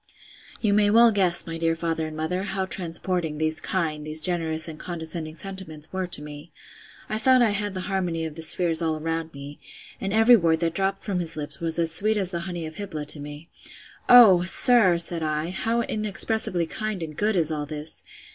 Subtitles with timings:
[0.61, 4.67] You may well guess, my dear father and mother, how transporting these kind, these generous
[4.67, 8.97] and condescending sentiments were to me!—I thought I had the harmony of the spheres all
[8.97, 9.59] around me;
[10.01, 12.77] and every word that dropped from his lips was as sweet as the honey of
[12.77, 14.41] Hybla to me.—Oh!
[14.41, 18.03] sir, said I, how inexpressibly kind and good is all this!